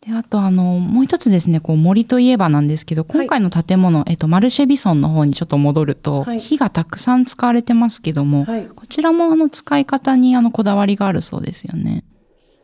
[0.00, 12.04] で、あと、あの、もう一つですね、こう、森といえばなんですけど、今回の建物、えっと、マルシェビソンの方にちょっと戻ると、はい木がたくさん使われてますけども、はいこちらもあの、使い方にあの、こだわりがあるそうですよね。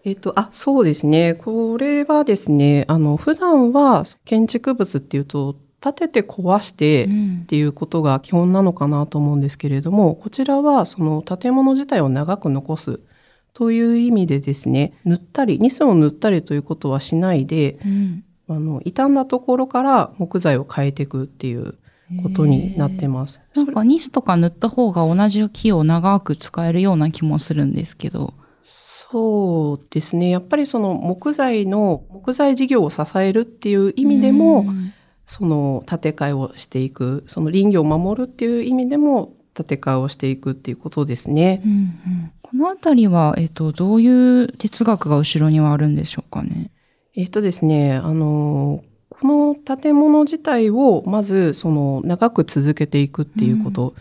[0.04, 1.34] えっと、あ、そうですね。
[1.34, 7.04] これはですね、あの、普段は建築物っていうと、建てて壊して
[7.42, 13.00] っていうことが基本なのかなと思うんですけれども、こちらはその建物自体を長く残す
[13.52, 21.74] という意味でですね、塗ったり、ニスを塗ったりということはしないで、うんあの、傷んだところから木材を変えていくっていう
[22.22, 23.42] ことになってます。
[23.54, 28.32] なんかニスとか塗った方が同じ木を長く使えるような気もするんですけど。
[28.62, 30.30] そうですね。
[30.30, 34.92] やっぱりその木材の、木材事業を支えるっていう意味でも、うん
[35.26, 41.62] その建て替えをしていく、その林業を守るっていう意味でも建て替えをしていくっていうことですね。
[41.64, 46.70] うんうんこのあたりは、えっと、どういう哲学が後ろにはあるんでしょうかね？
[47.16, 53.94] えっとですね、あの、この建物自体をまずその長く続けていくっていうこと、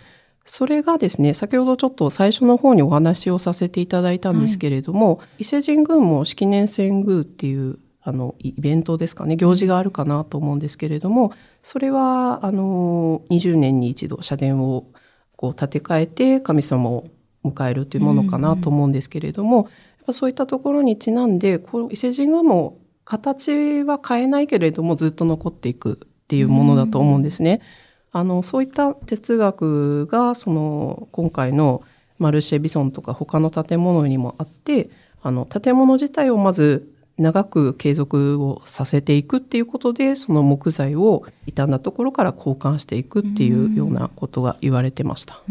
[0.45, 14.92] それがですね、先ほどちょっと最初の方にお話をさせていただいたんですけれども、伊勢神宮も式年遷宮っていうあのイベントですかね、行事があるかなと思うんですけれども、それはあの20年に一度社殿を
[15.38, 17.08] こう建て替えて神様を
[17.46, 19.68] 迎えるというものかなと思うんですけれども、やっ
[20.08, 27.62] ぱそういったところにちなんで、こう伊勢神宮も形は変えないけれどもずっと残っていくっていうものだと思うんですね。
[28.12, 31.82] あの、そういった哲学が、その、今回の
[32.20, 34.89] マルシェビソンとか他の建物にもあって、
[35.22, 45.41] あの、建物自体をまず長く継続をさせていくっていうことで、その木材を傷んだところから交換していくっていうようなことが言われてました。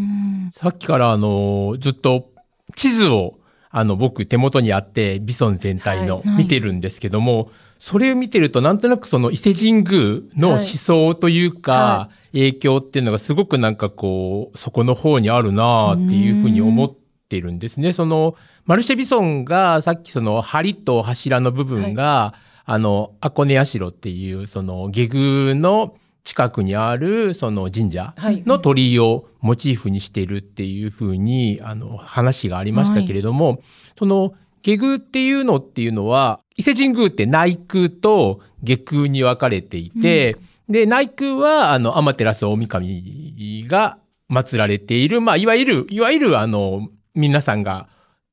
[0.52, 2.30] さっきからあの、ずっと
[2.74, 3.38] 地図を
[3.74, 16.94] あの、僕手元にあって、ビソン全体のはい見てるんですけども、それを見てるとなんとなくその伊勢神宮の思想というか、は影響っていうのがすごくなんかこう、そこの方にあるなっていうふうに思っ
[17.28, 17.92] てるんですね。
[17.92, 28.42] その、マルシェビソンがさっきその梁と柱の部分が、あの、アコネヤ城っていうその下宮の近くにあるその神社はい。
[28.46, 33.60] の鳥居をモチーフにしているっていうふうに、あの、話がありましたけれども、
[33.98, 40.36] その、下宮っていうのっていうのは、伊勢神宮って内宮と下宮に分かれていて、
[40.68, 43.98] で、内宮は、あの、天照大神が
[44.30, 47.88] 祀られている、まあ、いわゆる、いわゆる、あの、皆さんが、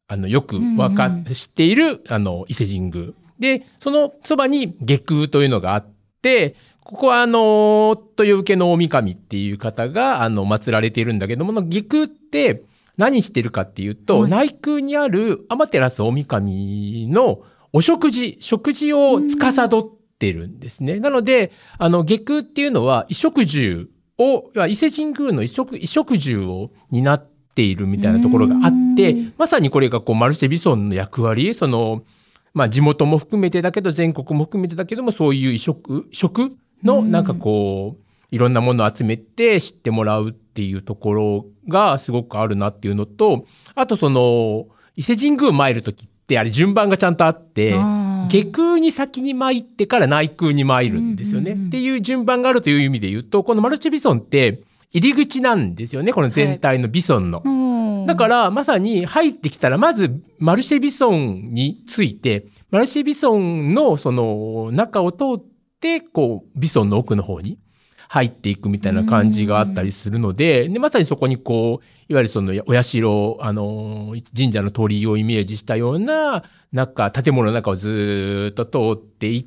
[0.09, 3.13] あの、よくわか、知っている、あの、伊勢神宮。
[3.39, 5.87] で、そのそばに下宮というのがあっ
[6.21, 12.63] て、ここはあの、豊受の大神っていう方が、あの、祀られているんだけども、下宮って
[12.97, 19.69] 何してるかっていうと、はい内宮にある天照大神のお食事、食事を司っ
[20.17, 20.99] てるんですね。
[20.99, 32.03] なので、あの、下宮っていうのは、衣食住を、伊勢神宮の衣食、衣食住を担っているみたいなところがあってうん、まさにこれがこう、マルシェビソンの役割、その、
[32.53, 36.51] まあ地元も含めてだけど、全国も含めてだけども、そういう移植、食
[36.83, 43.45] のなんかこう、いろんなものを集めて知ってもらうっていうところがすごくあるなっていうのと、
[43.75, 47.73] あとその、伊勢神宮参るときってあれ順番がちゃんとあって、
[48.29, 51.53] 下空に先に参ってから内空に参るんですよね。
[51.53, 54.61] っていう順番があるという意味で言うと、このマルチェビソンって
[54.91, 56.13] 入り口なんですよね。
[56.13, 57.43] この全体のビソンの。
[58.07, 65.43] だから、まさに入ってきたら、まず、マルシェビソンについて、マルシェビソンのその中を通っ
[65.79, 67.59] て、こう、ビソンの奥の方に
[68.07, 72.97] 入っていくみたいな感じがあったりするので、で、まさにそこにこう、いわゆるそのお社、
[73.41, 79.45] あの、神社の鳥居をイメージしたような、中、建物の中をずーっと通っていっ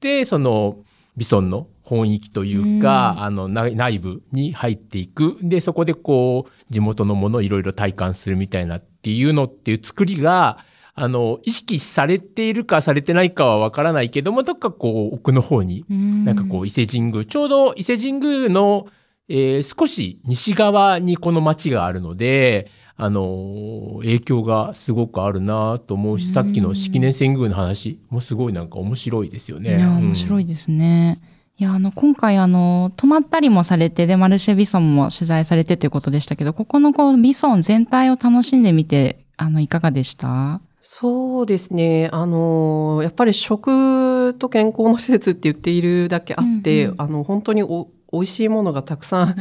[0.00, 0.78] て、その、
[1.16, 5.36] ビソンの本域というか、あの、な内部に入っていく。
[5.42, 10.58] で、そこでこう、地元のものをいろいろ体感するみたいなっていうのっていう作りが、
[10.94, 15.84] あの、意識されているかされてないかはわからないけども、どっかこう、奥の方に、
[16.24, 18.86] なんかこう、伊勢神宮、ちょうど伊勢神宮の、
[19.28, 29.76] えー少し西側にこの町があるので、あの、影響がすごくあるなと思うし、さっきの式年遷宮の話もすごいなんか面白いですよね。
[29.84, 31.20] 面白いですね。
[31.60, 40.62] いや、あの、今回、あの、泊まったりもされて、で、マルシェビソンも取材されてということでしたけど、ここのこう、ビソン全体を楽しんでみて、あの、いかがでした？
[40.80, 42.08] そうですね。
[42.14, 47.02] あの、やっぱり食と健康の施設って言っているだけあって、うんうん。
[47.02, 49.34] あの、本当にお美味しいものがたくさん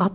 [0.00, 0.12] あっ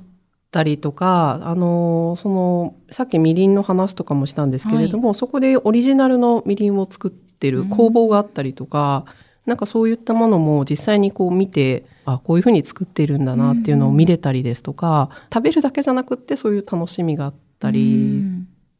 [0.52, 9.06] たりとか、あの、その、さっきみりんの話とかもしたんですけれども、そこでオリジナルのみりんを作ってる工房があったりとか、
[9.46, 18.24] なんかそういったものも実際にこう見て、あ、こういうふうに作ってるんだなっていうのを見れたりですとか、食べるだけじゃなくってそういう楽しみがあったり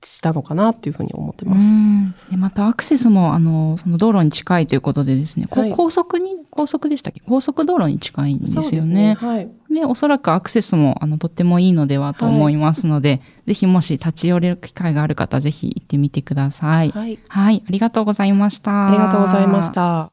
[0.04, 1.68] したのかなっていうふうに思ってます。
[1.68, 7.22] うんでまたアクセスも、あの、その道路に近いということでですね、はい高速に、高速でしたっけ？
[7.26, 8.80] 高速道路に近いんですよね。
[8.80, 9.50] ねはい。
[9.72, 16.92] で、おそらくアクセスも、あの、とってもいいのではと思いますので、ぜひもし立ち寄れる機会がある方、ぜひ行ってみてください。
[16.92, 17.20] はい。
[17.28, 18.90] はい、ありがとうございました。
[18.90, 20.13] ありがとうございました。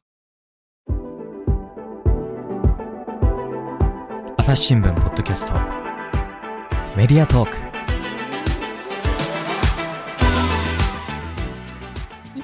[4.51, 5.53] 朝日新聞ポッドキャスト
[6.97, 7.57] メディアトーク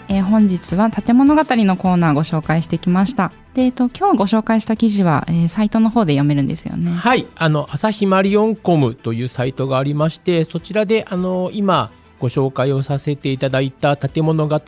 [0.08, 3.32] えー本日は建物語のコーナーご紹介してきました。
[3.54, 6.92] で、えっと、今日ご紹介した記事は、えーサイトの方で読めるんですよね。
[6.92, 7.26] はい。
[7.34, 11.90] あの、朝日マリオンコムというサイトがありまして、そちらで、あの、今
[12.20, 14.60] ご紹介をさせていただいた建物語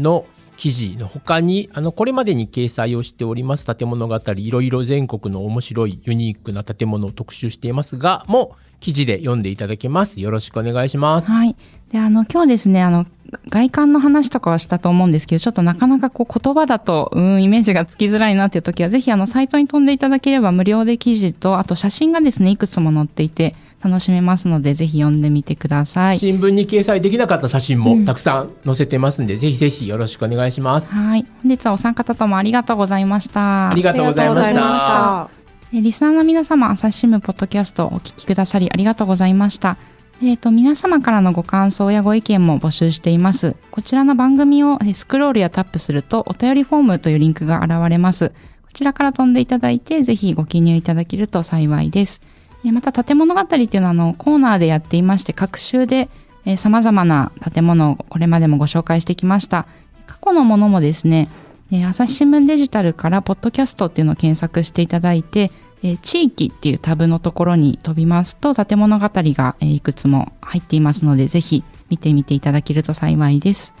[0.00, 0.26] の
[0.60, 10.20] 記事の他に、あの、これまでに掲載をしております建物語、いろいろ全国の面白いユニークな建物を特集していますが、も記事で読んでいただけます。
[10.20, 11.30] よろしくお願いします。
[11.30, 11.56] はい。
[11.90, 13.06] で、あの、今日ですね、あの、
[13.48, 26.18] 外観の話とかはしたと思うんですけど、ちょっとなかなかこう言葉だと、うん、イメージがつきづらいなっていう時は、ぜひあの、サイトに飛んでいただければ無料で記事と、あと写真がですね、いくつも載っていて、楽しめますので、ぜひ読んでみてください。
[26.18, 30.94] 新聞に掲載できなかった写真もたくさん載せてますんで、ぜひぜひよろしくお願いします。
[30.94, 31.26] はい。
[31.42, 33.70] 本日はお三方ともありがとうございました。
[33.70, 35.30] ありがとうございました。
[35.72, 39.76] えリスナーの皆様、朝日新聞ポッドキャストをお聞きくださりありがとうございました。
[40.22, 43.56] えっ、と、皆様からのご感想やご意見も募集しています。
[43.70, 48.28] こちらの番組をえスクロールやタップすると、お便りフォームというリンクが現れます。
[48.28, 48.34] こ
[48.74, 52.20] ちらから飛んでいただいて、ぜひご記入いただけると幸いです。
[52.64, 56.10] えまた、建物語っていうのは、あの、コーナーでやっていまして、各週で、
[56.44, 59.66] えー様々な建物をこれまでもご紹介してきました。
[60.06, 61.28] 過去のものもですね、
[61.72, 65.50] え朝日新聞デジタルからポッドキャストっていうのを検索していただいて、
[65.82, 73.74] え地域っていうタブのところに飛びますと建物語が、えいくつも入っていますのでぜひ見てみていただけると幸いです。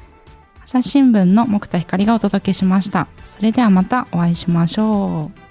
[0.64, 3.08] 朝日新聞の木田光がお届けしました。
[3.26, 5.49] それではまたお会いしましょう。